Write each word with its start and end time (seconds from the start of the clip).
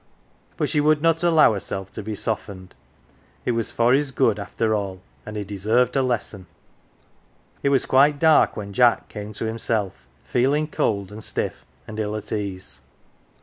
But 0.57 0.67
she 0.67 0.81
would 0.81 1.03
not 1.03 1.21
allow 1.21 1.53
herself 1.53 1.91
to 1.91 2.01
be 2.01 2.15
softened. 2.15 2.73
It 3.45 3.51
was 3.51 3.69
for 3.69 3.93
his 3.93 4.09
good, 4.09 4.39
after 4.39 4.73
all, 4.73 4.99
and 5.27 5.37
he 5.37 5.43
deserved 5.43 5.95
a 5.95 6.01
lesson. 6.01 6.47
It 7.61 7.69
was 7.69 7.85
quite 7.85 8.17
dark 8.17 8.57
when 8.57 8.73
Jack 8.73 9.09
came 9.09 9.31
to 9.33 9.45
himself, 9.45 10.07
feeling 10.23 10.65
cold 10.67 11.11
and 11.11 11.23
stiff 11.23 11.67
and 11.87 11.99
ill 11.99 12.15
at 12.15 12.31
ease. 12.31 12.81